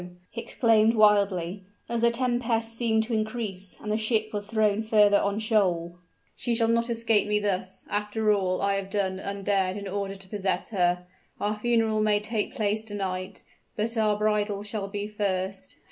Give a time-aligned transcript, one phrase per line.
[0.31, 5.19] he exclaimed wildly, as the tempest seemed to increase, and the ship was thrown further
[5.19, 5.99] on shoal:
[6.35, 10.15] "she shall not escape me thus, after all I have done and dared in order
[10.15, 11.05] to possess her!
[11.39, 13.43] Our funeral may take place to night
[13.75, 15.75] but our bridal shall be first.